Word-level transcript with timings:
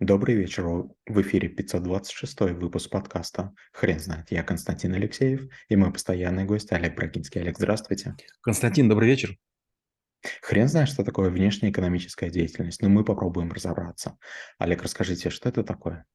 Добрый 0.00 0.34
вечер. 0.34 0.64
В 0.64 1.20
эфире 1.20 1.50
526 1.50 2.40
выпуск 2.52 2.88
подкаста 2.88 3.52
«Хрен 3.74 4.00
знает». 4.00 4.30
Я 4.30 4.42
Константин 4.42 4.94
Алексеев 4.94 5.42
и 5.68 5.76
мой 5.76 5.92
постоянный 5.92 6.44
гость 6.44 6.72
Олег 6.72 6.96
Брагинский. 6.96 7.42
Олег, 7.42 7.58
здравствуйте. 7.58 8.16
Константин, 8.40 8.88
добрый 8.88 9.10
вечер. 9.10 9.36
Хрен 10.40 10.68
знает, 10.68 10.88
что 10.88 11.04
такое 11.04 11.28
внешнеэкономическая 11.28 12.30
деятельность, 12.30 12.80
но 12.80 12.88
мы 12.88 13.04
попробуем 13.04 13.52
разобраться. 13.52 14.16
Олег, 14.58 14.82
расскажите, 14.82 15.28
что 15.28 15.50
это 15.50 15.62
такое? 15.64 16.06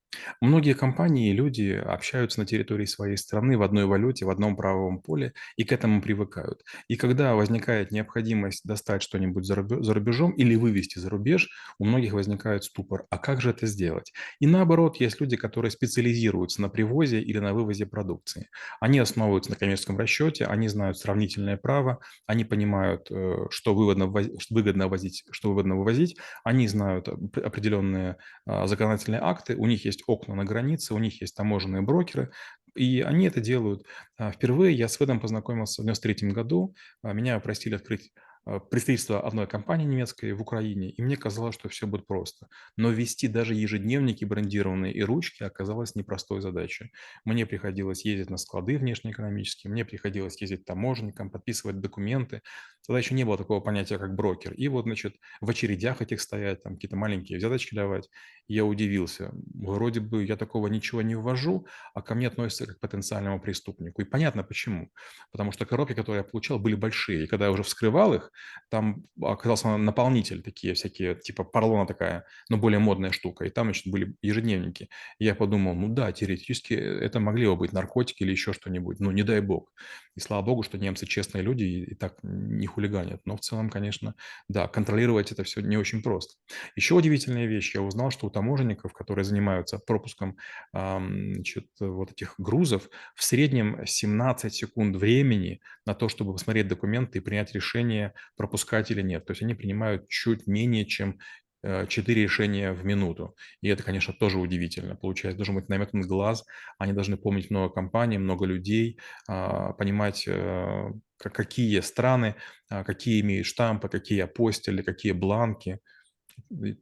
Многие 0.42 0.74
компании 0.74 1.30
и 1.30 1.34
люди 1.34 1.72
общаются 1.72 2.40
на 2.40 2.46
территории 2.46 2.86
своей 2.86 3.18
страны 3.18 3.58
в 3.58 3.62
одной 3.64 3.86
валюте, 3.86 4.26
в 4.26 4.30
одном 4.30 4.56
правовом 4.56 5.02
поле 5.02 5.34
и 5.58 5.64
к 5.64 5.72
этому 5.72 6.02
привыкают. 6.02 6.64
И 6.88 6.96
когда 6.96 7.36
возникает 7.36 7.92
необходимость 7.92 8.66
достать 8.66 9.02
что-нибудь 9.04 9.46
за 9.46 9.56
рубе- 9.56 9.82
за 9.82 9.94
рубежом 9.94 10.32
или 10.32 10.56
вывести 10.56 11.00
за 11.00 11.10
рубеж, 11.10 11.50
у 11.80 11.86
многих 11.86 12.14
возникает 12.14 12.64
ступор. 12.64 13.06
А 13.10 13.18
как 13.18 13.42
же 13.42 13.50
это 13.50 13.68
сделать? 13.68 14.14
И 14.40 14.48
наоборот, 14.48 14.98
есть 14.98 15.20
люди, 15.22 15.36
которые 15.38 15.72
специализируются 15.72 16.62
на 16.62 16.70
привозе 16.70 17.22
или 17.22 17.40
на 17.40 17.54
вывозе 17.54 17.86
продукции. 17.86 18.50
Они 18.80 19.00
основываются 19.00 19.52
на 19.52 19.58
коммерческом 19.58 19.98
расчете, 19.98 20.46
они 20.46 20.68
знают 20.68 20.98
сравнительное 20.98 21.58
право, 21.58 22.00
они 22.26 22.46
понимают, 22.46 23.08
э, 23.12 23.48
что 23.50 23.74
выгодно, 23.76 24.08
выгодно 24.50 24.88
возить, 24.88 25.24
что 25.32 25.50
выгодно 25.50 25.76
вывозить, 25.76 26.18
они 26.44 26.68
знают 26.68 27.08
оп- 27.10 27.38
определенные 27.38 28.18
а, 28.46 28.68
законодательные 28.68 29.22
акты, 29.22 29.56
у 29.56 29.66
них 29.66 29.86
есть 29.86 30.04
окна 30.08 30.36
на 30.36 30.46
границе, 30.46 30.94
у 30.94 30.98
них 31.00 31.22
есть 31.22 31.36
таможенные 31.36 31.82
брокеры, 31.82 32.32
и 32.76 33.02
они 33.02 33.28
это 33.28 33.40
делают. 33.42 33.86
А, 34.18 34.32
Впервые 34.32 34.76
я 34.76 34.88
с 34.88 35.00
Ведом 35.00 35.20
познакомился 35.20 35.82
в 35.82 35.86
93 35.86 36.32
году. 36.32 36.76
А, 37.02 37.14
Меня 37.14 37.40
просили 37.40 37.76
открыть 37.76 38.12
а, 38.46 38.60
представительство 38.60 39.26
одной 39.26 39.48
компании 39.48 39.86
немецкой 39.86 40.34
в 40.34 40.42
Украине, 40.42 40.90
и 40.92 41.02
мне 41.02 41.16
казалось, 41.16 41.56
что 41.56 41.70
все 41.70 41.88
будет 41.88 42.06
просто. 42.06 42.48
Но 42.76 42.90
вести 42.92 43.28
даже 43.28 43.54
ежедневники 43.56 44.26
брендированные 44.26 44.94
и 44.94 45.02
ручки 45.04 45.44
оказалось 45.44 45.96
непростой 45.96 46.42
задачей. 46.42 46.92
Мне 47.24 47.46
приходилось 47.46 48.04
ездить 48.06 48.30
на 48.30 48.38
склады 48.38 48.78
внешнеэкономические, 48.78 49.72
мне 49.72 49.86
приходилось 49.86 50.40
ездить 50.42 50.66
таможенникам, 50.66 51.30
подписывать 51.32 51.80
документы. 51.80 52.42
Тогда 52.86 53.00
еще 53.00 53.16
не 53.16 53.24
было 53.24 53.38
такого 53.38 53.62
понятия, 53.62 53.98
как 53.98 54.16
брокер. 54.16 54.54
И 54.54 54.68
вот, 54.68 54.84
значит, 54.84 55.16
в 55.42 55.50
очередях 55.50 56.02
этих 56.02 56.22
стоять, 56.22 56.62
там 56.62 56.76
какие-то 56.76 56.96
маленькие 56.98 57.38
взяточки 57.40 57.74
давать. 57.74 58.10
Я 58.48 58.66
удивился. 58.66 59.32
Вроде 59.54 60.00
бы 60.00 60.24
я 60.24 60.36
такого 60.36 60.68
ничего 60.68 61.02
не 61.02 61.16
ввожу, 61.16 61.66
а 61.94 62.02
ко 62.02 62.14
мне 62.14 62.28
относятся 62.28 62.68
как 62.68 62.78
к 62.78 62.80
потенциальному 62.80 63.40
преступнику. 63.40 64.02
И 64.02 64.06
понятно 64.06 64.44
почему. 64.44 64.92
Потому 65.32 65.52
что 65.52 65.66
коробки, 65.66 65.94
которые 65.94 66.20
я 66.20 66.24
получал, 66.24 66.60
были 66.60 66.76
большие. 66.76 67.24
И 67.24 67.28
когда 67.28 67.46
я 67.46 67.52
уже 67.52 67.64
вскрывал 67.64 68.14
их, 68.14 68.32
там 68.70 69.06
оказался 69.22 69.78
наполнитель, 69.78 70.44
такие 70.44 70.76
всякие, 70.76 71.16
типа 71.16 71.44
поролона 71.44 71.88
такая, 71.88 72.26
но 72.50 72.58
более 72.58 72.80
модная 72.80 73.12
штука. 73.12 73.46
И 73.46 73.50
там, 73.50 73.68
значит, 73.68 73.92
были 73.92 74.16
ежедневники. 74.22 74.90
И 75.18 75.26
я 75.26 75.34
подумал, 75.34 75.74
ну 75.74 75.90
да, 75.90 76.12
теоретически 76.12 76.74
это 76.74 77.20
могли 77.20 77.48
бы 77.48 77.56
быть 77.56 77.74
наркотики 77.74 78.24
или 78.24 78.32
еще 78.32 78.54
что-нибудь. 78.54 79.00
Ну, 79.00 79.12
не 79.12 79.24
дай 79.24 79.42
бог. 79.42 79.72
И 80.16 80.20
слава 80.20 80.44
богу, 80.44 80.64
что 80.64 80.78
немцы 80.78 81.06
честные 81.06 81.44
люди 81.44 81.64
и, 81.64 81.92
и 81.92 81.96
так 81.96 82.18
не 82.24 82.68
хулиганят. 82.68 83.22
Но 83.26 83.36
в 83.36 83.42
целом, 83.42 83.70
конечно, 83.70 84.16
да, 84.48 84.68
контролировать 84.68 85.32
это 85.32 85.44
все 85.44 85.62
не 85.62 85.78
очень 85.78 86.02
просто. 86.02 86.36
Еще 86.76 86.96
удивительная 86.96 87.46
вещь. 87.48 87.76
Я 87.76 87.82
узнал, 87.82 88.12
что 88.12 88.28
у 88.28 88.30
таможенников, 88.36 88.94
которые 88.94 89.26
занимаются 89.26 89.80
пропуском 89.80 90.38
значит, 90.74 91.68
вот 91.80 92.12
этих 92.12 92.36
грузов, 92.38 92.90
в 93.16 93.24
среднем 93.24 93.86
17 93.86 94.54
секунд 94.54 94.96
времени 94.96 95.62
на 95.86 95.94
то, 95.96 96.10
чтобы 96.10 96.34
посмотреть 96.34 96.68
документы 96.68 97.18
и 97.20 97.22
принять 97.22 97.54
решение, 97.54 98.14
пропускать 98.36 98.92
или 98.92 99.02
нет. 99.02 99.26
То 99.26 99.32
есть 99.32 99.42
они 99.42 99.54
принимают 99.54 100.08
чуть 100.10 100.48
менее, 100.48 100.86
чем 100.86 101.20
э, 101.64 101.88
4 101.88 102.24
решения 102.24 102.72
в 102.74 102.86
минуту. 102.86 103.36
И 103.62 103.68
это, 103.70 103.84
конечно, 103.84 104.14
тоже 104.14 104.38
удивительно. 104.40 104.96
Получается, 104.96 105.38
должен 105.38 105.56
быть 105.56 105.70
наметан 105.70 106.02
глаз, 106.02 106.46
они 106.78 106.94
должны 106.94 107.18
помнить 107.18 107.50
много 107.50 107.74
компаний, 107.74 108.18
много 108.18 108.46
людей, 108.46 109.00
а, 109.28 109.74
понимать, 109.74 110.26
э, 110.28 110.92
ка- 111.18 111.30
какие 111.30 111.80
страны, 111.82 112.36
а, 112.70 112.84
какие 112.84 113.22
имеют 113.22 113.48
штампы, 113.48 113.90
какие 113.90 114.20
апостили, 114.22 114.82
какие 114.82 115.12
бланки 115.14 115.80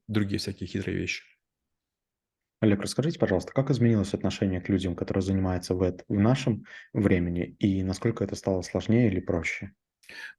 другие 0.08 0.40
всякие 0.40 0.68
хитрые 0.68 0.98
вещи. 0.98 1.24
Олег, 2.64 2.80
расскажите, 2.82 3.20
пожалуйста, 3.20 3.52
как 3.52 3.70
изменилось 3.72 4.14
отношение 4.14 4.62
к 4.62 4.70
людям, 4.70 4.96
которые 4.96 5.22
занимаются 5.22 5.76
в, 5.76 5.84
эт- 5.84 6.06
в 6.08 6.18
нашем 6.18 6.64
времени, 6.94 7.58
и 7.60 7.84
насколько 7.84 8.24
это 8.24 8.38
стало 8.38 8.62
сложнее 8.62 9.08
или 9.12 9.20
проще? 9.20 9.74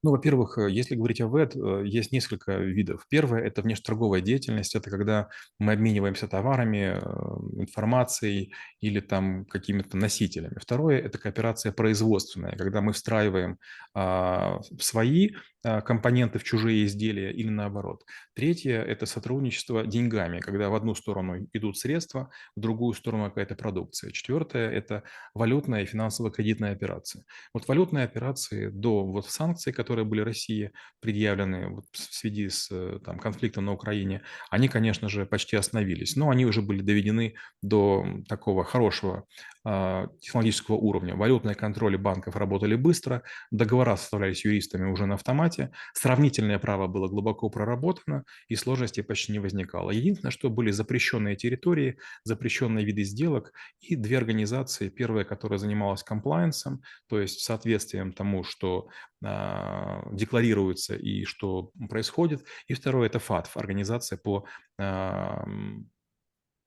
Ну, 0.03 0.11
во-первых, 0.11 0.57
э, 0.57 0.71
если 0.71 0.95
говорить 0.95 1.21
о 1.21 1.29
ВЭД, 1.29 1.55
есть 1.85 2.13
несколько 2.13 2.57
видов. 2.57 3.05
Первое– 3.11 3.43
это 3.43 3.61
внешнеторговая 3.61 4.23
деятельность. 4.23 4.75
Это 4.75 4.89
когда 4.89 5.29
мы 5.59 5.75
обмениваемся 5.75 6.27
товарами, 6.27 6.99
э, 6.99 7.61
информацией 7.61 8.55
или 8.81 9.01
там 9.01 9.45
какими-то 9.45 9.99
носителями. 9.99 10.57
Второе– 10.59 11.01
это 11.01 11.19
кооперация 11.19 11.73
производственная, 11.73 12.57
когда 12.57 12.81
мы 12.81 12.95
встраиваем 12.95 13.59
а, 13.93 14.63
свои 14.79 15.33
компоненты 15.65 16.39
в 16.39 16.45
чужие 16.45 16.85
изделия 16.85 17.33
или 17.33 17.49
наоборот. 17.49 18.05
Третье– 18.35 18.83
это 18.83 19.07
сотрудничество 19.07 19.87
деньгами, 19.87 20.41
когда 20.41 20.69
в 20.69 20.75
одну 20.75 20.95
сторону 20.95 21.47
идут 21.53 21.79
средства, 21.79 22.31
в 22.57 22.61
другую 22.61 22.95
сторону 22.95 23.25
какая-то 23.25 23.55
продукция. 23.55 24.11
Четвертое– 24.11 24.71
это 24.71 25.03
валютная 25.35 25.83
и 25.83 25.87
финансово-кредитная 25.87 26.73
операция. 26.73 27.25
Вот 27.53 27.67
валютные 27.69 28.05
операции 28.05 28.69
до 28.69 29.05
вот 29.05 29.29
санкций, 29.29 29.73
которые 29.73 30.05
были 30.05 30.21
России 30.21 30.73
предъявлены 31.01 31.69
вот 31.69 31.85
в 31.93 32.15
связи 32.15 32.49
с 32.49 32.69
э, 32.71 32.99
там, 33.05 33.19
конфликтом 33.19 33.65
на 33.65 33.73
Украине, 33.73 34.23
они, 34.51 34.69
конечно 34.69 35.09
же, 35.09 35.27
почти 35.27 35.57
остановились. 35.57 36.17
Но 36.17 36.31
они 36.31 36.45
уже 36.47 36.63
были 36.63 36.83
доведены 36.83 37.35
до 37.63 38.07
такого 38.29 38.65
хорошего 38.65 39.25
а, 39.67 40.09
технологического 40.21 40.77
уровня. 40.77 41.17
Валютные 41.17 41.55
контроли 41.55 41.97
банков 41.97 42.37
работали 42.37 42.75
быстро, 42.75 43.23
договора 43.51 43.97
составлялись 43.97 44.45
юристами 44.45 44.91
уже 44.91 45.07
на 45.07 45.15
автомате, 45.15 45.54
сравнительное 45.93 46.59
право 46.59 46.87
было 46.87 47.09
глубоко 47.09 47.51
проработано, 47.51 48.25
и 48.49 48.57
сложностей 48.57 49.03
почти 49.03 49.33
не 49.33 49.39
возникало. 49.39 49.91
Единственное, 49.91 50.31
что 50.31 50.51
были 50.51 50.71
запрещенные 50.71 51.37
территории, 51.37 51.99
запрещенные 52.25 52.85
виды 52.85 53.05
сделок 53.05 53.53
и 53.81 53.97
две 53.97 54.19
организации. 54.19 54.89
Первая, 54.89 55.25
которая 55.25 55.59
занималась 55.59 56.03
комплайенсом, 56.03 56.83
то 57.09 57.21
есть 57.21 57.41
соответствием 57.41 58.13
тому, 58.13 58.45
что 58.45 58.89
а, 59.25 60.07
декларируется 60.13 60.95
и 60.95 61.25
что 61.25 61.71
происходит. 61.89 62.45
И 62.69 62.75
второе– 62.75 63.07
это 63.07 63.19
ФАТФ, 63.19 63.57
организация 63.57 64.19
по 64.19 64.47
а, 64.79 65.45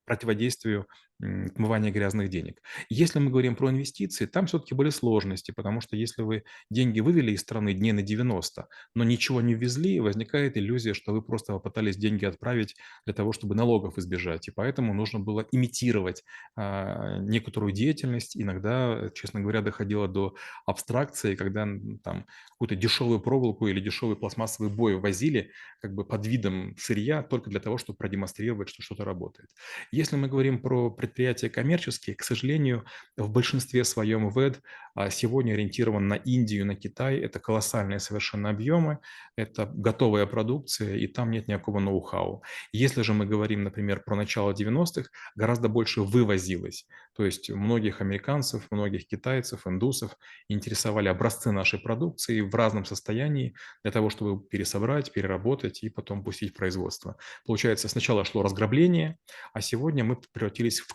противодействию 0.08 0.88
отмывания 1.20 1.92
грязных 1.92 2.30
денег. 2.30 2.62
Если 2.90 3.18
мы 3.20 3.32
говорим 3.32 3.56
про 3.56 3.72
инвестиции, 3.72 4.26
там 4.28 4.46
все-таки 4.46 4.76
были 4.76 4.90
сложности, 4.92 5.52
потому 5.52 5.82
что 5.82 5.96
если 5.96 6.22
вы 6.22 6.44
деньги 6.70 7.00
вывели 7.00 7.32
из 7.32 7.42
страны 7.42 7.74
дней 7.74 7.92
на 7.92 8.04
90, 8.04 8.68
но 8.94 9.04
ничего 9.04 9.42
не 9.42 9.56
ввезли, 9.56 10.00
возникает 10.00 10.58
иллюзия, 10.58 10.94
что 10.94 11.14
вы 11.14 11.22
просто 11.24 11.54
попытались 11.54 11.98
деньги 11.98 12.26
отправить 12.26 12.76
для 13.06 13.16
того, 13.16 13.34
чтобы 13.34 13.56
налогов 13.56 13.98
избежать. 13.98 14.48
И 14.48 14.52
поэтому 14.52 14.94
нужно 14.94 15.20
было 15.20 15.46
имитировать 15.52 16.24
а, 16.56 17.18
некоторую 17.20 17.72
деятельность. 17.72 18.38
Иногда, 18.38 19.10
честно 19.16 19.42
говоря, 19.42 19.62
доходило 19.62 20.08
до 20.08 20.36
абстракции, 20.68 21.36
когда 21.36 21.68
там 22.04 22.28
какую-то 22.52 22.76
дешевую 22.76 23.20
проволоку 23.20 23.68
или 23.68 23.80
дешевый 23.80 24.18
пластмассовый 24.18 24.72
бой 24.72 24.96
возили 24.98 25.52
как 25.80 25.96
бы 25.96 26.06
под 26.06 26.28
видом 26.28 26.76
сырья 26.78 27.24
только 27.24 27.50
для 27.50 27.60
того, 27.60 27.78
чтобы 27.80 27.98
продемонстрировать, 27.98 28.70
что 28.70 28.84
что-то 28.84 29.04
работает. 29.04 29.50
Если 29.98 30.16
мы 30.16 30.28
говорим 30.28 30.62
про 30.62 30.92
предприятия 30.92 31.50
коммерческие, 31.50 32.16
к 32.16 32.22
сожалению, 32.22 32.86
в 33.18 33.32
большинстве 33.32 33.84
своем 33.84 34.30
ВЭД 34.30 34.62
а, 34.94 35.10
сегодня 35.10 35.54
ориентирован 35.54 36.08
на 36.08 36.14
Индию, 36.14 36.68
на 36.68 36.76
Китай. 36.76 37.18
Это 37.18 37.40
колоссальные 37.40 38.00
совершенно 38.00 38.50
объемы, 38.50 39.00
это 39.36 39.66
готовая 39.66 40.26
продукция, 40.26 40.98
и 40.98 41.06
там 41.06 41.30
нет 41.30 41.48
никакого 41.48 41.80
ноу-хау. 41.80 42.44
Если 42.72 43.04
же 43.04 43.14
мы 43.14 43.28
говорим, 43.28 43.64
например, 43.64 44.04
про 44.04 44.16
начало 44.16 44.54
90-х, 44.54 45.10
гораздо 45.36 45.68
больше 45.68 46.02
вывозилось. 46.02 46.88
То 47.18 47.26
есть 47.26 47.50
многих 47.50 48.00
американцев, 48.02 48.68
многих 48.70 49.08
китайцев, 49.08 49.66
индусов 49.66 50.16
интересовали 50.50 51.08
образцы 51.08 51.52
нашей 51.52 51.80
продукции 51.80 52.42
в 52.42 52.54
разном 52.54 52.86
состоянии 52.86 53.56
для 53.84 53.92
того, 53.92 54.12
чтобы 54.12 54.40
пересобрать, 54.48 55.12
переработать 55.12 55.82
и 55.82 55.90
потом 55.90 56.24
пустить 56.24 56.52
в 56.52 56.56
производство. 56.56 57.18
Получается, 57.46 57.90
сначала 57.90 58.24
шло 58.24 58.44
разграбление, 58.44 59.18
а 59.52 59.62
сегодня 59.62 60.04
мы 60.04 60.18
превратились 60.32 60.80
в, 60.80 60.94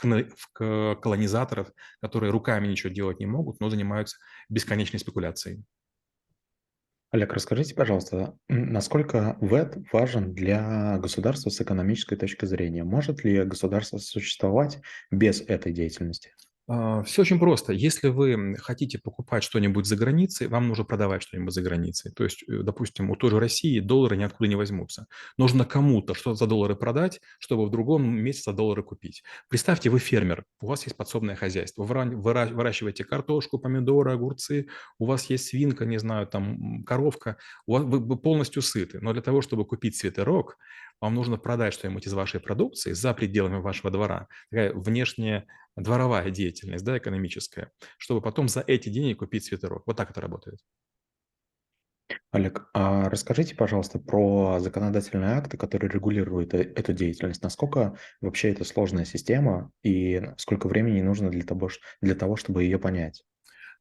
колонизаторов, 0.55 1.73
которые 2.01 2.31
руками 2.31 2.69
ничего 2.69 2.93
делать 2.93 3.19
не 3.19 3.27
могут, 3.27 3.59
но 3.61 3.69
занимаются 3.69 4.19
бесконечной 4.49 5.01
спекуляцией. 5.01 5.65
Олег, 7.13 7.35
расскажите, 7.35 7.75
пожалуйста, 7.75 8.39
насколько 8.49 9.37
ВЭД 9.41 9.77
важен 9.93 10.33
для 10.33 10.97
государства 10.97 11.51
с 11.51 11.61
экономической 11.61 12.17
точки 12.17 12.47
зрения? 12.47 12.85
Может 12.85 13.23
ли 13.23 13.45
государство 13.45 13.99
существовать 13.99 14.81
без 15.11 15.43
этой 15.43 15.73
деятельности? 15.73 16.35
А, 16.69 17.03
всё 17.03 17.23
очень 17.23 17.41
просто. 17.41 17.73
Если 17.73 18.09
вы, 18.09 18.55
хотите 18.59 18.99
покупать 18.99 19.43
что-нибудь 19.43 19.85
за 19.87 19.97
границей, 19.97 20.47
вам 20.47 20.69
нужно 20.69 20.85
продавать 20.85 21.23
что-нибудь 21.23 21.53
за 21.53 21.61
границей. 21.63 22.13
То 22.13 22.23
есть, 22.25 22.45
э, 22.49 22.63
допустим, 22.63 23.11
у 23.11 23.17
той 23.17 23.31
же 23.31 23.41
России 23.41 23.81
доллары 23.81 24.17
ниоткуда 24.17 24.49
не 24.49 24.55
возьмутся. 24.55 25.07
Нужно 25.39 25.65
кому-то 25.65 26.15
что-то 26.15 26.37
за 26.37 26.47
доллары 26.47 26.77
продать, 26.77 27.21
чтобы 27.41 27.67
в 27.67 27.71
другом 27.71 28.09
месте 28.17 28.43
за 28.51 28.57
доллары 28.57 28.85
купить. 28.85 29.23
Представьте, 29.49 29.91
вы 29.91 29.99
фермер, 29.99 30.45
у 30.61 30.67
вас 30.69 30.85
есть 30.87 30.97
подсобное 30.97 31.35
хозяйство, 31.35 31.83
вы 31.83 32.17
выращиваете 32.17 33.05
картошку, 33.05 33.59
помидоры, 33.59 34.13
огурцы, 34.13 34.69
у 34.99 35.07
вас 35.07 35.29
есть 35.31 35.47
свинка, 35.49 35.85
не 35.85 35.99
знаю, 35.99 36.27
там, 36.29 36.85
коровка, 36.85 37.39
у 37.67 37.73
вас 37.73 37.83
вы 37.85 37.99
вы 37.99 38.17
полностью 38.17 38.63
сыты. 38.63 39.01
Но 39.01 39.13
для 39.13 39.23
того, 39.23 39.43
чтобы 39.43 39.67
купить 39.67 39.97
свитерок, 39.97 40.57
вам 41.01 41.15
нужно 41.15 41.37
продать 41.37 41.75
что-нибудь 41.75 42.07
из 42.07 42.13
вашей 42.13 42.41
продукции 42.41 42.93
за 42.93 43.13
пределами 43.15 43.59
вашего 43.61 43.91
двора. 43.91 44.29
Такая 44.51 44.73
внешняя 44.73 45.47
дворовая 45.77 46.31
деятельность, 46.31 46.85
да, 46.85 46.99
экономическая, 46.99 47.73
чтобы 47.99 48.21
потом 48.23 48.49
за 48.49 48.63
эти 48.67 48.89
деньги 48.89 49.15
купить 49.15 49.45
свитерок. 49.45 49.85
Вот 49.87 49.97
так 49.97 50.11
это 50.11 50.21
работает. 50.21 50.61
Олег, 52.31 52.69
а 52.75 53.09
расскажите, 53.11 53.55
пожалуйста, 53.55 53.99
про 53.99 54.59
законодательные 54.59 55.33
акты, 55.37 55.57
которые 55.57 55.91
регулируют, 55.91 56.55
э, 56.55 56.59
эту 56.63 56.93
деятельность. 56.93 57.43
Насколько 57.43 57.97
вообще 58.21 58.51
это 58.51 58.65
сложная 58.65 59.05
система 59.05 59.71
и 59.83 60.21
сколько 60.39 60.67
времени 60.69 61.01
нужно 61.03 61.31
для 61.31 61.45
того, 61.45 61.71
для 62.01 62.15
того, 62.15 62.37
чтобы 62.37 62.65
ее 62.65 62.79
понять? 62.79 63.23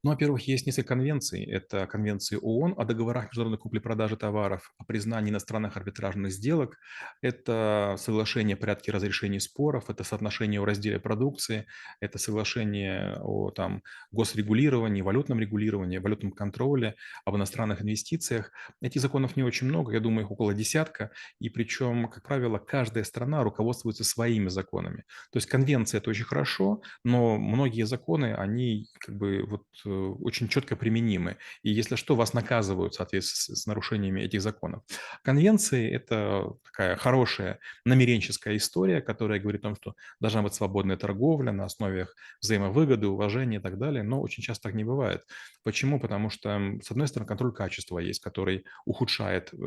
Ну, 0.04 0.10
во-первых, 0.10 0.48
есть 0.48 0.66
несколько 0.66 0.90
конвенций. 0.90 1.44
Это 1.46 1.86
конвенции 1.86 2.36
ООН 2.42 2.74
о 2.76 2.86
договорах 2.86 3.26
международной 3.26 3.60
купли-продажи 3.60 4.18
товаров, 4.18 4.74
о 4.80 4.84
признании 4.84 5.30
иностранных 5.30 5.78
арбитражных 5.78 6.32
сделок. 6.32 6.80
Это 7.22 7.96
соглашение 8.00 8.56
о 8.56 8.58
порядке 8.58 8.92
разрешения 8.92 9.40
споров, 9.40 9.92
это 9.92 10.04
соотношение 10.04 10.60
о 10.60 10.66
разделе 10.66 11.00
продукции, 11.00 11.68
это 12.00 12.18
соглашение 12.18 13.20
о 13.22 13.52
там, 13.52 13.84
госрегулировании, 14.12 15.04
валютном 15.04 15.40
регулировании, 15.40 16.00
валютном 16.00 16.32
контроле, 16.32 16.96
об 17.24 17.36
иностранных 17.36 17.84
инвестициях. 17.84 18.52
Этих 18.82 19.02
законов 19.02 19.36
не 19.36 19.44
очень 19.44 19.68
много, 19.68 19.94
я 19.94 20.00
думаю, 20.00 20.26
их 20.26 20.32
около 20.32 20.56
десятка. 20.56 21.12
И 21.40 21.50
причем, 21.52 22.08
как 22.10 22.24
правило, 22.24 22.58
каждая 22.58 23.04
страна 23.04 23.44
руководствуется 23.44 24.04
своими 24.04 24.50
законами. 24.50 25.04
То 25.32 25.38
есть 25.38 25.48
конвенция– 25.48 26.00
это 26.00 26.10
очень 26.10 26.26
хорошо, 26.26 26.82
но 27.04 27.38
многие 27.38 27.84
законы, 27.84 28.34
они 28.34 28.88
как 29.00 29.16
бы 29.16 29.44
вот 29.48 29.66
очень 29.92 30.48
четко 30.48 30.76
применимы. 30.76 31.38
И 31.64 31.72
если 31.72 31.96
что, 31.96 32.16
вас 32.16 32.34
наказывают 32.34 32.94
в 32.94 32.98
соответствии 32.98 33.54
с 33.54 33.66
нарушениями 33.66 34.22
этих 34.22 34.42
законов. 34.42 34.84
Конвенции– 35.24 35.92
это 35.92 36.54
такая 36.64 36.96
хорошая 36.96 37.60
намеренческая 37.86 38.58
история, 38.58 39.02
которая 39.02 39.40
говорит 39.40 39.62
о 39.62 39.70
том, 39.70 39.76
что 39.76 39.96
должна 40.20 40.42
быть 40.42 40.54
свободная 40.54 40.98
торговля 40.98 41.52
на 41.52 41.66
основе 41.66 42.08
взаимовыгоды, 42.42 43.08
уважения 43.08 43.58
и 43.58 43.62
так 43.62 43.78
далее, 43.78 44.04
но 44.04 44.22
очень 44.22 44.44
часто 44.44 44.70
так 44.70 44.76
не 44.76 44.84
бывает. 44.84 45.24
Почему? 45.64 46.00
Потому 46.00 46.30
что, 46.30 46.60
с 46.82 46.90
одной 46.92 47.08
стороны, 47.08 47.28
контроль 47.28 47.54
качества 47.54 48.00
есть, 48.00 48.22
который 48.22 48.66
ухудшает 48.86 49.54
э, 49.54 49.58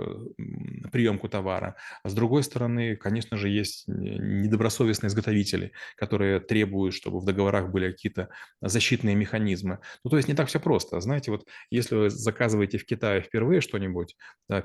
приемку 0.91 1.29
товара, 1.29 1.77
а 2.03 2.09
с 2.09 2.15
другой 2.15 2.43
стороны, 2.43 2.97
конечно 2.97 3.37
же, 3.37 3.49
есть 3.49 3.85
недобросовестные 3.87 5.09
изготовители, 5.09 5.73
которые 5.97 6.41
требуют, 6.41 6.95
чтобы 6.95 7.21
в 7.21 7.25
договорах 7.25 7.71
были 7.71 7.91
какие-то 7.91 8.29
защитные 8.61 9.15
механизмы. 9.15 9.79
Ну, 10.05 10.11
то 10.15 10.19
есть 10.19 10.29
не 10.29 10.35
так 10.35 10.47
все 10.47 10.61
просто. 10.61 11.01
Знаете, 11.01 11.33
вот 11.33 11.45
если 11.71 11.97
вы 11.97 12.09
заказываете 12.09 12.79
в 12.79 12.87
Китае 12.87 13.21
впервые 13.21 13.61
что-нибудь, 13.61 14.15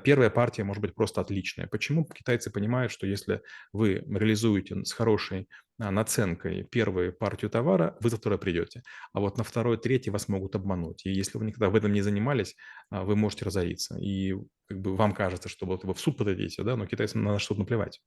первая 0.04 0.30
партия 0.30 0.62
может 0.62 0.80
быть 0.80 0.94
просто 0.94 1.20
отличная. 1.20 1.66
Почему? 1.66 2.04
Китайцы 2.04 2.52
понимают, 2.52 2.92
что 2.92 3.04
если 3.04 3.42
вы 3.72 3.94
реализуете 4.08 4.84
с 4.84 4.92
хорошей 4.92 5.48
а, 5.80 5.90
наценкой 5.90 6.62
первую 6.62 7.12
партию 7.12 7.50
товара, 7.50 7.96
вы 8.00 8.10
за 8.10 8.18
второй 8.18 8.38
придете. 8.38 8.84
А 9.12 9.18
вот 9.18 9.38
на 9.38 9.42
второй, 9.42 9.76
третий 9.76 10.10
вас 10.10 10.28
могут 10.28 10.54
обмануть. 10.54 11.04
И 11.04 11.10
если 11.10 11.36
вы 11.36 11.46
никогда 11.46 11.68
в 11.68 11.74
этом 11.74 11.92
не 11.92 12.02
занимались, 12.02 12.54
а, 12.88 13.02
вы 13.02 13.16
можете 13.16 13.44
разориться. 13.44 13.98
И 13.98 14.36
как 14.66 14.80
бы 14.80 14.94
вам 14.94 15.14
кажется, 15.14 15.48
что 15.48 15.66
вот 15.66 15.82
вы 15.82 15.94
в 15.94 15.98
суд 15.98 16.16
подадите, 16.16 16.62
да, 16.62 16.76
но 16.76 16.86
китайцам 16.86 17.24
на 17.24 17.40
что 17.40 17.56
наплевать. 17.56 18.00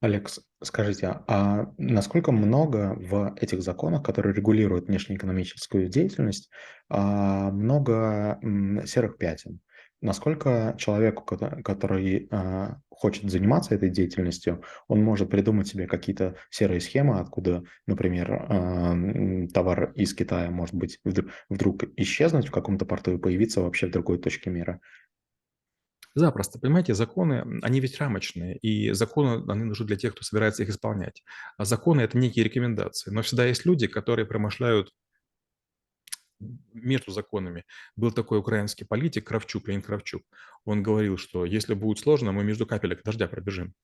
Олег, 0.00 0.30
скажите, 0.62 1.20
а 1.28 1.72
насколько 1.76 2.32
много 2.32 2.96
в 2.98 3.34
этих 3.38 3.62
законах, 3.62 4.02
которые 4.02 4.34
регулируют 4.34 4.86
внешнеэкономическую 4.88 5.88
деятельность, 5.88 6.50
а, 6.88 7.50
много 7.50 8.38
серых 8.86 9.18
пятен? 9.18 9.60
Насколько 10.02 10.74
человеку, 10.78 11.22
который 11.62 12.26
а, 12.30 12.78
хочет 12.88 13.30
заниматься 13.30 13.74
этой 13.74 13.90
деятельностью, 13.90 14.62
он 14.88 15.02
может 15.04 15.28
придумать 15.30 15.68
себе 15.68 15.86
какие-то 15.86 16.36
серые 16.48 16.80
схемы, 16.80 17.18
откуда, 17.20 17.64
например, 17.86 18.46
а, 18.48 18.94
товар 19.52 19.92
из 19.96 20.14
Китая 20.14 20.50
может 20.50 20.74
быть 20.74 20.98
вдруг 21.50 21.84
исчезнуть 21.96 22.48
в 22.48 22.50
каком-то 22.50 22.86
порту 22.86 23.12
и 23.12 23.18
появиться 23.18 23.60
вообще 23.60 23.88
в 23.88 23.90
другой 23.90 24.18
точке 24.18 24.48
мира? 24.48 24.80
Запросто. 26.14 26.58
Понимаете, 26.58 26.94
законы, 26.94 27.60
они 27.62 27.80
ведь 27.80 27.98
рамочные, 27.98 28.56
и 28.58 28.92
законы, 28.92 29.44
они 29.50 29.64
нужны 29.64 29.86
для 29.86 29.96
тех, 29.96 30.14
кто 30.14 30.24
собирается 30.24 30.62
их 30.64 30.70
исполнять. 30.70 31.22
А 31.56 31.64
законы– 31.64 32.00
это 32.00 32.18
некие 32.18 32.44
рекомендации. 32.44 33.10
Но 33.10 33.22
всегда 33.22 33.46
есть 33.46 33.64
люди, 33.64 33.86
которые 33.86 34.26
промышляют 34.26 34.92
между 36.72 37.12
законами. 37.12 37.64
Был 37.96 38.12
такой 38.12 38.38
украинский 38.38 38.86
политик 38.86 39.26
Кравчук, 39.28 39.68
Леонид 39.68 39.86
Кравчук. 39.86 40.22
Он 40.64 40.82
говорил, 40.82 41.16
что 41.16 41.44
если 41.44 41.74
будет 41.74 41.98
сложно, 41.98 42.32
мы 42.32 42.44
между 42.44 42.66
капелек 42.66 43.02
дождя 43.04 43.28
пробежим. 43.28 43.74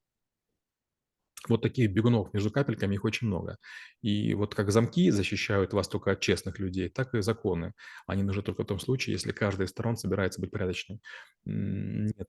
Вот 1.49 1.63
таких 1.63 1.91
бегунов 1.93 2.33
между 2.35 2.51
капельками, 2.51 2.95
их 2.95 3.05
очень 3.05 3.27
много. 3.27 3.59
И 4.03 4.35
вот 4.35 4.55
как 4.55 4.71
замки 4.71 5.11
защищают 5.11 5.73
вас 5.73 5.89
только 5.89 6.13
от 6.13 6.21
честных 6.21 6.59
людей, 6.59 6.89
так 6.89 7.15
и 7.15 7.23
законы. 7.23 7.73
Они 8.07 8.23
нужны 8.23 8.43
только 8.43 8.65
в 8.65 8.67
том 8.67 8.79
случае, 8.79 9.15
если 9.15 9.33
каждая 9.33 9.67
из 9.67 9.71
сторон 9.71 9.97
собирается 9.97 10.41
быть 10.41 10.51
порядочной. 10.51 11.01
Нет, 11.45 12.29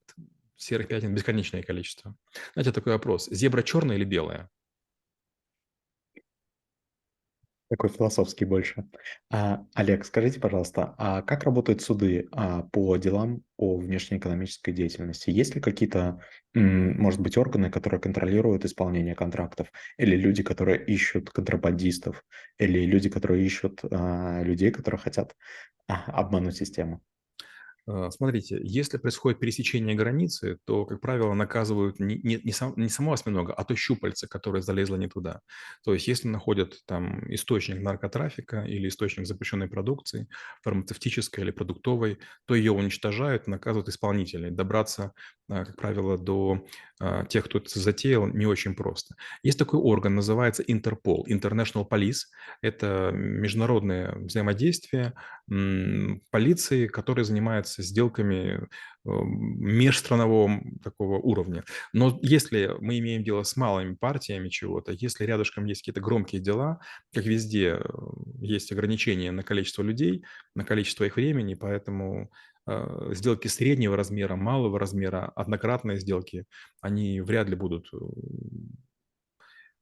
серых 0.55 0.87
пятен 0.87 1.13
бесконечное 1.13 1.63
количество. 1.63 2.15
Знаете, 2.53 2.71
такой 2.71 2.93
вопрос. 2.93 3.27
Зебра 3.31 3.63
черная 3.63 3.97
или 3.97 4.05
белая? 4.05 4.49
Такой 7.69 7.89
философский 7.89 8.45
больше. 8.45 8.85
А, 9.29 9.65
Олег, 9.73 10.05
скажите, 10.05 10.39
пожалуйста, 10.39 10.95
а 10.97 11.21
как 11.21 11.43
работают 11.43 11.81
суды 11.81 12.29
а, 12.31 12.63
по 12.63 12.95
делам 12.95 13.43
о 13.57 13.77
внешнеэкономической 13.77 14.73
деятельности? 14.73 15.31
Есть 15.31 15.53
ли 15.53 15.59
какие-то, 15.59 16.21
может 16.53 17.19
быть, 17.19 17.37
органы, 17.37 17.69
которые 17.69 17.99
контролируют 17.99 18.63
исполнение 18.63 19.15
контрактов? 19.15 19.67
Или 19.97 20.15
люди, 20.15 20.43
которые 20.43 20.81
ищут 20.85 21.29
контрабандистов? 21.29 22.23
Или 22.57 22.85
люди, 22.85 23.09
которые 23.09 23.45
ищут 23.45 23.81
а, 23.91 24.41
людей, 24.43 24.71
которые 24.71 24.99
хотят 24.99 25.35
а, 25.87 26.05
обмануть 26.11 26.55
систему? 26.55 27.01
А, 27.87 28.11
смотрите, 28.11 28.59
если 28.61 28.97
происходит 28.97 29.39
пересечение 29.39 29.95
границы, 29.95 30.57
то, 30.65 30.85
как 30.85 30.99
правило, 30.99 31.33
наказывают 31.33 31.99
не, 31.99 32.17
не, 32.21 32.51
сам, 32.51 32.73
не 32.75 32.89
само 32.89 33.13
осьминога, 33.13 33.53
а 33.53 33.63
то 33.63 33.75
щупальце, 33.75 34.27
которое 34.27 34.61
залезло 34.61 34.97
не 34.97 35.07
туда. 35.07 35.41
То 35.85 35.93
есть, 35.93 36.07
если 36.07 36.27
находят 36.27 36.75
там 36.85 37.23
источник 37.33 37.81
наркотрафика 37.81 38.63
или 38.63 38.89
источник 38.89 39.25
запрещенной 39.25 39.69
продукции, 39.69 40.27
фармацевтической 40.63 41.43
или 41.45 41.51
продуктовой, 41.51 42.19
то 42.45 42.55
ее 42.55 42.73
уничтожают, 42.73 43.47
наказывают 43.47 43.87
исполнителей. 43.89 44.51
Добраться, 44.51 45.13
а, 45.49 45.63
как 45.65 45.77
правило, 45.77 46.17
до 46.17 46.65
тех, 47.29 47.45
кто 47.45 47.59
это 47.59 47.79
затеял, 47.79 48.27
не 48.27 48.45
очень 48.45 48.73
просто. 48.73 49.15
Есть 49.43 49.59
такой 49.59 49.79
орган, 49.79 50.15
называется 50.15 50.63
Интерпол, 50.63 51.25
International 51.29 51.87
Police. 51.87 52.25
Это 52.61 53.11
международное 53.13 54.15
взаимодействие 54.15 55.13
полиции, 56.29 56.87
которая 56.87 57.23
занимается 57.23 57.81
сделками 57.81 58.59
э, 58.59 58.65
межстранового 59.05 60.61
такого 60.83 61.19
уровня. 61.19 61.63
Но 61.93 62.19
если 62.21 62.71
мы 62.81 62.99
имеем 62.99 63.23
дело 63.23 63.43
с 63.43 63.55
малыми 63.55 63.95
партиями 63.95 64.49
чего-то, 64.49 64.91
если 64.91 65.23
рядышком 65.23 65.63
есть 65.65 65.81
какие-то 65.81 66.01
громкие 66.01 66.41
дела, 66.41 66.79
как 67.13 67.25
везде 67.25 67.79
э, 67.79 67.89
есть 68.41 68.73
ограничения 68.73 69.31
на 69.31 69.43
количество 69.43 69.83
людей, 69.83 70.25
на 70.53 70.65
количество 70.65 71.05
их 71.05 71.15
времени, 71.15 71.53
поэтому 71.53 72.29
сделки 73.11 73.47
среднего 73.47 73.95
размера, 73.95 74.35
малого 74.35 74.79
размера, 74.79 75.31
однократные 75.35 75.99
сделки, 75.99 76.45
они 76.81 77.21
вряд 77.21 77.49
ли 77.49 77.55
будут 77.55 77.87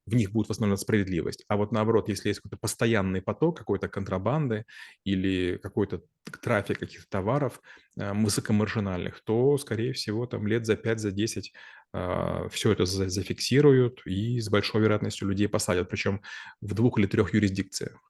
в 0.06 0.14
них 0.14 0.30
будет 0.30 0.48
восстановлена 0.48 0.76
справедливость. 0.76 1.44
А 1.48 1.56
вот 1.56 1.72
наоборот, 1.72 2.08
если 2.08 2.28
есть 2.28 2.40
какой-то 2.40 2.58
постоянный 2.58 3.20
поток 3.20 3.58
какой-то 3.58 3.88
контрабанды 3.88 4.64
или 5.04 5.58
какой-то 5.62 6.02
трафик 6.42 6.78
каких-то 6.78 7.08
товаров 7.10 7.60
э, 7.98 8.12
высокомаржинальных, 8.14 9.22
то, 9.24 9.58
скорее 9.58 9.92
всего, 9.92 10.26
там 10.26 10.46
лет 10.46 10.64
за 10.64 10.76
5, 10.76 11.00
за 11.00 11.10
10 11.10 11.52
э, 11.92 12.48
все 12.50 12.72
это 12.72 12.86
зафиксируют 12.86 14.02
и 14.06 14.40
с 14.40 14.48
большой 14.48 14.82
вероятностью 14.82 15.28
людей 15.28 15.48
посадят, 15.48 15.88
причем 15.88 16.22
в 16.60 16.74
двух 16.74 16.98
или 16.98 17.06
трех 17.06 17.34
юрисдикциях. 17.34 18.00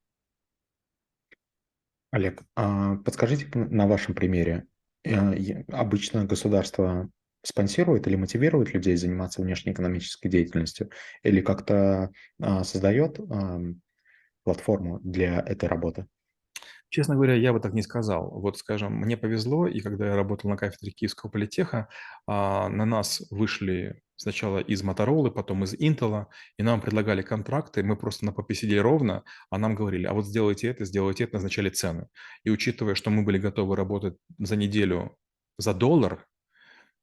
Олег, 2.10 2.42
а 2.54 2.96
подскажите 2.96 3.48
на 3.54 3.86
вашем 3.86 4.14
примере, 4.14 4.66
э, 5.04 5.62
обычно 5.72 6.24
государство 6.24 7.10
спонсирует 7.42 8.06
или 8.06 8.16
мотивирует 8.16 8.74
людей 8.74 8.96
заниматься 8.96 9.40
внешнеэкономической 9.42 10.30
деятельностью, 10.30 10.90
или 11.22 11.40
как-то 11.40 12.10
а, 12.42 12.64
создает 12.64 13.20
платформу 14.42 14.98
для 15.00 15.38
этой 15.40 15.68
работы? 15.68 16.06
Честно 16.88 17.14
говоря, 17.14 17.34
я 17.34 17.52
бы 17.52 17.60
так 17.60 17.72
не 17.72 17.82
сказал. 17.82 18.30
Вот, 18.30 18.58
скажем, 18.58 18.94
мне 18.94 19.16
повезло, 19.16 19.66
и 19.66 19.80
когда 19.80 20.08
я 20.08 20.16
работал 20.16 20.50
на 20.50 20.56
кафедре 20.56 20.92
Киевского 20.92 21.30
политеха, 21.30 21.88
а, 22.26 22.68
на 22.68 22.84
нас 22.84 23.22
вышли 23.30 24.00
сначала 24.16 24.58
из 24.58 24.82
Motorola, 24.82 25.30
потом 25.30 25.64
из 25.64 25.74
Intel, 25.74 26.26
и 26.58 26.62
нам 26.62 26.80
предлагали 26.80 27.22
контракты, 27.22 27.82
мы 27.82 27.96
просто 27.96 28.24
на 28.24 28.32
попе 28.32 28.54
сидели 28.54 28.78
ровно, 28.78 29.24
а 29.50 29.58
нам 29.58 29.74
говорили, 29.74 30.06
а 30.06 30.12
вот 30.12 30.26
сделайте 30.26 30.68
это, 30.68 30.84
сделайте 30.84 31.24
это, 31.24 31.34
назначали 31.34 31.70
цены. 31.70 32.08
И 32.44 32.50
учитывая, 32.50 32.94
что 32.94 33.10
мы 33.10 33.22
были 33.22 33.38
готовы 33.38 33.76
работать 33.76 34.16
за 34.38 34.56
неделю 34.56 35.16
за 35.58 35.74
доллар, 35.74 36.26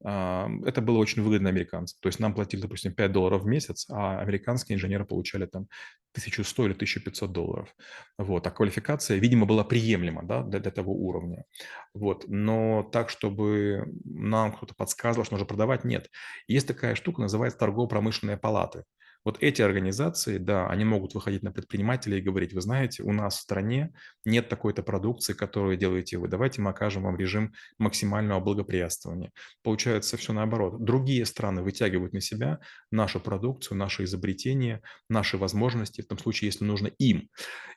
это 0.04 0.82
было 0.82 0.98
очень 0.98 1.22
выгодно 1.24 1.50
американцам. 1.50 1.98
То 2.02 2.08
есть 2.08 2.20
нам 2.20 2.34
платили, 2.34 2.62
допустим, 2.62 2.94
5 2.94 3.12
долларов 3.12 3.44
в 3.44 3.46
месяц, 3.46 3.86
а 3.90 4.20
американские 4.20 4.76
инженеры 4.76 5.06
получали 5.06 5.46
там 5.46 5.68
1100 6.14 6.66
или 6.66 6.74
1500 6.74 7.32
долларов. 7.32 7.74
Вот. 8.18 8.46
А 8.46 8.52
квалификация, 8.52 9.18
видимо, 9.18 9.46
была 9.46 9.64
приемлема 9.64 10.24
да, 10.24 10.44
для, 10.44 10.60
для 10.60 10.72
того 10.72 10.94
уровня. 10.94 11.46
Вот. 11.94 12.26
Но 12.28 12.84
так, 12.84 13.10
чтобы 13.10 13.86
нам 14.04 14.52
кто-то 14.52 14.76
подсказывал, 14.76 15.26
что 15.26 15.36
нужно 15.36 15.48
продавать, 15.48 15.86
нет. 15.86 16.10
Есть 16.48 16.68
такая 16.68 16.96
штука, 16.96 17.22
называется 17.22 17.60
торгово-промышленные 17.60 18.38
палаты. 18.38 18.84
Вот 19.26 19.38
эти 19.42 19.62
организации, 19.62 20.38
да, 20.38 20.68
они 20.68 20.84
могут 20.86 21.14
выходить 21.14 21.44
на 21.44 21.52
предпринимателей 21.52 22.18
и 22.18 22.22
говорить, 22.22 22.54
вы 22.54 22.62
знаете, 22.62 23.04
у 23.04 23.14
нас 23.14 23.38
в 23.38 23.42
стране 23.42 23.94
нет 24.26 24.50
такой-то 24.50 24.84
продукции, 24.84 25.34
которую 25.34 25.78
делаете 25.78 26.18
вы. 26.18 26.28
Давайте 26.28 26.62
мы 26.62 26.72
окажем 26.72 27.04
вам 27.04 27.18
режим 27.18 27.54
максимального 27.78 28.40
благоприятствования. 28.40 29.32
Получается 29.64 30.18
все 30.18 30.34
наоборот. 30.34 30.84
Другие 30.84 31.26
страны 31.26 31.62
вытягивают 31.62 32.14
на 32.14 32.22
себя 32.22 32.60
нашу 32.92 33.20
продукцию, 33.20 33.78
наши 33.78 34.04
изобретения, 34.04 34.82
наши 35.10 35.38
возможности, 35.38 36.02
в 36.02 36.08
том 36.08 36.18
случае, 36.18 36.48
если 36.48 36.66
нужно 36.66 36.88
им. 37.00 37.30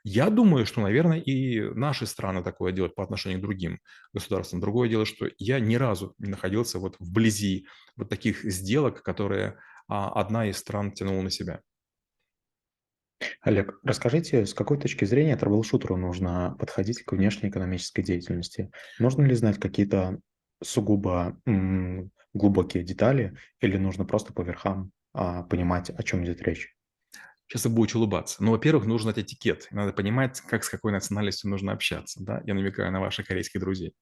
Я 0.02 0.30
думаю, 0.30 0.66
что, 0.66 0.80
наверное, 0.80 1.20
и 1.20 1.60
наши 1.74 2.06
страны 2.06 2.42
такое 2.42 2.72
делают 2.72 2.94
по 2.94 3.02
отношению 3.02 3.38
к 3.38 3.42
другим 3.42 3.80
государствам. 4.12 4.60
Другое 4.60 4.88
дело, 4.88 5.04
что 5.04 5.28
я 5.38 5.60
ни 5.60 5.76
разу 5.76 6.14
не 6.18 6.30
находился 6.30 6.78
вот 6.78 6.96
вблизи 6.98 7.66
вот 7.96 8.08
таких 8.08 8.42
сделок, 8.42 9.02
которые 9.02 9.58
одна 9.88 10.46
из 10.46 10.58
стран 10.58 10.92
тянула 10.92 11.22
на 11.22 11.30
себя. 11.30 11.60
Олег, 13.40 13.78
расскажите, 13.82 14.44
с 14.44 14.52
какой 14.52 14.78
точки 14.78 15.04
зрения 15.04 15.36
трэбл-шутеру 15.36 15.96
нужно 15.96 16.54
подходить 16.58 17.02
к 17.02 17.12
внешней 17.12 17.48
экономической 17.48 18.02
деятельности? 18.02 18.70
Нужно 18.98 19.24
ли 19.24 19.34
знать 19.34 19.58
какие-то 19.58 20.20
сугубо 20.62 21.40
глубокие 22.34 22.84
детали 22.84 23.36
или 23.60 23.78
нужно 23.78 24.04
просто 24.04 24.32
по 24.32 24.42
верхам 24.42 24.90
а, 25.14 25.42
понимать, 25.44 25.90
о 25.90 26.02
чем 26.02 26.24
идет 26.24 26.42
речь? 26.42 26.75
Сейчас 27.48 27.64
вы 27.66 27.70
будете 27.70 27.98
улыбаться. 27.98 28.42
Ну, 28.42 28.50
во-первых, 28.50 28.84
знать 29.00 29.18
этикет. 29.18 29.68
Надо 29.70 29.92
понимать, 29.92 30.40
как 30.40 30.64
с 30.64 30.68
какой 30.68 30.92
национальностью 30.92 31.48
нужно 31.48 31.72
общаться. 31.72 32.22
Да? 32.24 32.42
Я 32.44 32.54
намекаю 32.54 32.90
на 32.90 33.00
ваших 33.00 33.26
корейских 33.26 33.60
друзей. 33.60 33.94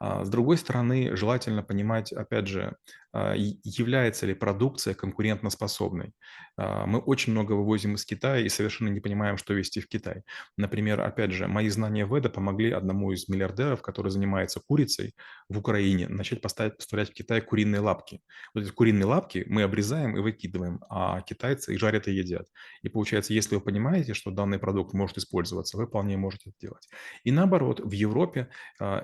А, 0.00 0.24
с 0.24 0.30
другой 0.30 0.56
стороны, 0.56 1.14
желательно 1.14 1.62
понимать, 1.62 2.10
опять 2.12 2.46
же, 2.46 2.74
а, 3.12 3.34
является 3.36 4.24
ли 4.24 4.34
продукция 4.34 4.94
конкурентоспособной. 4.94 6.14
А, 6.56 6.86
мы 6.86 7.00
очень 7.00 7.32
много 7.32 7.52
вывозим 7.52 7.96
из 7.96 8.06
Китая 8.06 8.38
и 8.40 8.48
совершенно 8.48 8.88
не 8.88 9.00
понимаем, 9.00 9.36
что 9.36 9.52
вести 9.52 9.80
в 9.80 9.88
Китай. 9.88 10.22
Например, 10.56 11.00
опять 11.00 11.32
же, 11.32 11.48
мои 11.48 11.68
знания 11.68 12.06
в 12.06 12.10
ВЭДа 12.10 12.30
помогли 12.30 12.70
одному 12.70 13.12
из 13.12 13.28
миллиардеров, 13.28 13.82
который 13.82 14.10
занимается 14.10 14.60
курицей 14.60 15.14
в 15.50 15.58
Украине, 15.58 16.08
начать 16.08 16.40
поставить, 16.40 16.78
поставлять 16.78 17.10
в 17.10 17.14
Китай 17.14 17.42
куриные 17.42 17.80
лапки. 17.80 18.22
Вот 18.54 18.64
эти 18.64 18.70
куриные 18.70 19.04
лапки 19.04 19.44
мы 19.48 19.64
обрезаем 19.64 20.16
и 20.16 20.20
выкидываем, 20.20 20.80
а 20.88 21.20
китайцы 21.20 21.74
их 21.74 21.78
жарят 21.78 22.08
и 22.08 22.12
едят. 22.12 22.46
И 22.82 22.88
получается, 22.88 23.34
если 23.34 23.54
вы 23.54 23.60
понимаете, 23.60 24.14
что 24.14 24.30
данный 24.30 24.58
продукт 24.58 24.94
может 24.94 25.18
использоваться, 25.18 25.76
вы 25.76 25.86
вполне 25.86 26.16
можете 26.16 26.50
это 26.50 26.58
делать. 26.60 26.88
И 27.24 27.30
наоборот, 27.30 27.80
в 27.80 27.92
Европе 27.92 28.48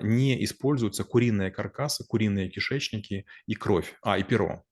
не 0.01 0.43
используются 0.43 1.03
куриные 1.03 1.51
каркасы, 1.51 2.05
куриные 2.07 2.49
кишечники 2.49 3.25
и 3.45 3.53
кровь 3.55 3.95
а, 4.01 4.17
и 4.17 4.23
перо, 4.23 4.63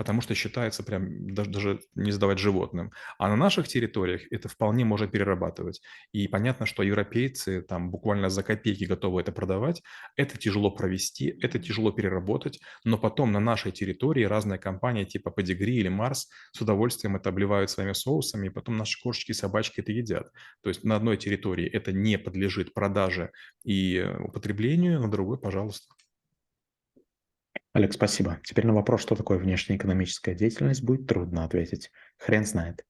потому 0.00 0.22
что 0.22 0.34
считается 0.34 0.82
прям 0.82 1.34
даже, 1.34 1.50
даже 1.50 1.80
не 1.94 2.10
сдавать 2.10 2.38
животным. 2.38 2.90
А 3.18 3.28
на 3.28 3.36
наших 3.36 3.68
территориях 3.68 4.22
это 4.30 4.48
вполне 4.48 4.82
можно 4.82 5.06
перерабатывать. 5.06 5.82
И 6.12 6.26
понятно, 6.26 6.64
что 6.64 6.82
европейцы 6.82 7.60
там 7.60 7.90
буквально 7.90 8.30
за 8.30 8.42
копейки 8.42 8.84
готовы 8.84 9.20
это 9.20 9.30
продавать. 9.30 9.82
Это 10.16 10.38
тяжело 10.38 10.70
провести, 10.70 11.36
это 11.42 11.58
тяжело 11.58 11.92
переработать, 11.92 12.60
но 12.82 12.96
потом 12.96 13.30
на 13.30 13.40
нашей 13.40 13.72
территории 13.72 14.24
разные 14.24 14.58
компании 14.58 15.04
типа 15.04 15.34
Pedigree 15.36 15.80
или 15.80 15.90
Mars 15.90 16.28
с 16.52 16.60
удовольствием 16.62 17.16
это 17.16 17.28
обливают 17.28 17.68
своими 17.68 17.92
соусами, 17.92 18.46
и 18.46 18.50
потом 18.50 18.78
наши 18.78 18.98
кошечки 19.02 19.32
и 19.32 19.34
собачки 19.34 19.80
это 19.80 19.92
едят. 19.92 20.32
То 20.62 20.70
есть 20.70 20.82
на 20.82 20.96
одной 20.96 21.18
территории 21.18 21.68
это 21.68 21.92
не 21.92 22.16
подлежит 22.16 22.72
продаже 22.72 23.32
и 23.64 24.02
употреблению, 24.18 24.98
на 24.98 25.10
другой, 25.10 25.38
пожалуйста. 25.38 25.92
Олег, 27.72 27.92
спасибо. 27.92 28.40
Теперь 28.42 28.66
на 28.66 28.74
вопрос, 28.74 29.02
что 29.02 29.14
такое 29.14 29.38
внешнеэкономическая 29.38 30.34
деятельность, 30.34 30.82
будет 30.82 31.06
трудно 31.06 31.44
ответить. 31.44 31.92
Хрен 32.18 32.44
знает. 32.44 32.84